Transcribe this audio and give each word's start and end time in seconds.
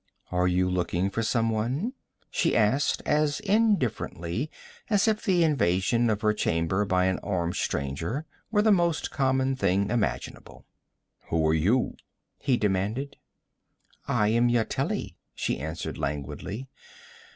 'Are 0.31 0.47
you 0.47 0.67
looking 0.67 1.11
for 1.11 1.21
someone?' 1.21 1.93
she 2.31 2.57
asked, 2.57 3.03
as 3.05 3.39
indifferently 3.41 4.49
as 4.89 5.07
if 5.07 5.23
the 5.23 5.43
invasion 5.43 6.09
of 6.09 6.21
her 6.21 6.33
chamber 6.33 6.85
by 6.85 7.05
an 7.05 7.19
armed 7.19 7.55
stranger 7.55 8.25
were 8.49 8.63
the 8.63 8.71
most 8.71 9.11
common 9.11 9.55
thing 9.55 9.91
imaginable. 9.91 10.65
'Who 11.29 11.47
are 11.47 11.53
you?' 11.53 11.97
he 12.39 12.57
demanded. 12.57 13.17
'I 14.07 14.27
am 14.29 14.49
Yateli,' 14.49 15.17
she 15.35 15.59
answered 15.59 15.99
languidly. 15.99 16.67